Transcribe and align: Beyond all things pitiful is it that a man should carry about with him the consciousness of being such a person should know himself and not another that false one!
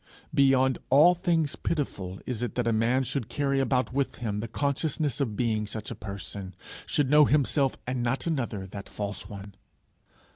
Beyond 0.33 0.79
all 0.89 1.13
things 1.13 1.55
pitiful 1.55 2.19
is 2.25 2.41
it 2.41 2.55
that 2.55 2.65
a 2.65 2.73
man 2.73 3.03
should 3.03 3.29
carry 3.29 3.59
about 3.59 3.93
with 3.93 4.15
him 4.15 4.39
the 4.39 4.47
consciousness 4.47 5.21
of 5.21 5.35
being 5.35 5.67
such 5.67 5.91
a 5.91 5.95
person 5.95 6.55
should 6.87 7.11
know 7.11 7.25
himself 7.25 7.77
and 7.85 8.01
not 8.01 8.25
another 8.25 8.65
that 8.65 8.89
false 8.89 9.29
one! 9.29 9.53